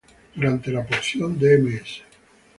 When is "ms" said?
1.59-2.01